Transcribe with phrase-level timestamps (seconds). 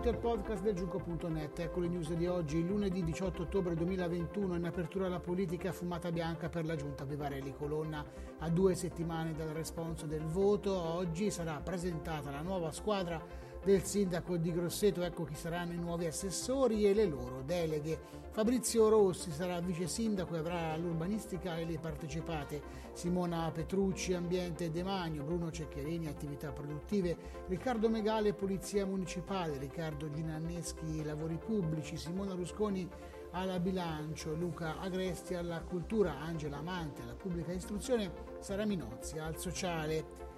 [0.00, 1.58] Benvenuti al podcast del Giuco.net.
[1.58, 6.48] Ecco le news di oggi, lunedì 18 ottobre 2021, in apertura alla politica fumata bianca
[6.48, 8.02] per la giunta Vivarelli Colonna.
[8.38, 13.22] A due settimane dal responso del voto, oggi sarà presentata la nuova squadra
[13.62, 17.98] del sindaco di Grosseto, ecco chi saranno i nuovi assessori e le loro deleghe.
[18.30, 22.62] Fabrizio Rossi sarà vice sindaco e avrà l'urbanistica e le partecipate.
[22.92, 27.16] Simona Petrucci, ambiente e demanio, Bruno Ceccherini, attività produttive,
[27.48, 32.88] Riccardo Megale, polizia municipale, Riccardo Ginanneschi, lavori pubblici, Simona Rusconi
[33.32, 40.28] alla bilancio, Luca Agresti alla cultura, Angela Amante alla pubblica istruzione, Sara Minozzi al sociale.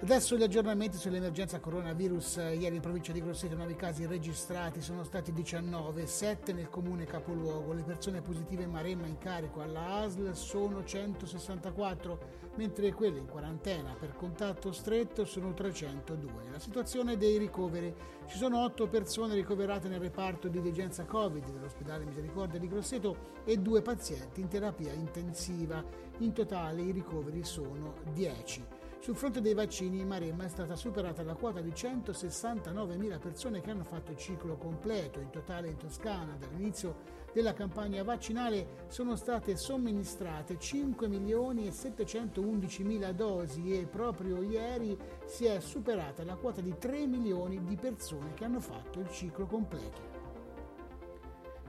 [0.00, 2.36] Adesso gli aggiornamenti sull'emergenza coronavirus.
[2.58, 7.72] Ieri in provincia di Grosseto nuovi casi registrati sono stati 19, 7 nel comune capoluogo.
[7.72, 12.18] Le persone positive in Maremma in carico alla ASL sono 164,
[12.56, 16.50] mentre quelle in quarantena per contatto stretto sono 302.
[16.50, 17.94] La situazione dei ricoveri.
[18.26, 23.56] Ci sono 8 persone ricoverate nel reparto di degenza Covid dell'ospedale Misericordia di Grosseto e
[23.56, 25.82] 2 pazienti in terapia intensiva.
[26.18, 28.82] In totale i ricoveri sono 10.
[29.04, 33.70] Sul fronte dei vaccini in Maremma è stata superata la quota di 169.000 persone che
[33.70, 35.20] hanno fatto il ciclo completo.
[35.20, 36.96] In totale in Toscana dall'inizio
[37.34, 44.96] della campagna vaccinale sono state somministrate 5 milioni e 711.000 dosi e proprio ieri
[45.26, 49.44] si è superata la quota di 3 milioni di persone che hanno fatto il ciclo
[49.44, 50.00] completo.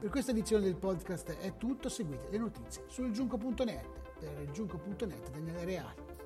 [0.00, 3.88] Per questa edizione del podcast è tutto, seguite le notizie sul giunco.net.
[4.20, 6.25] Per il giunco.net Daniele Reale.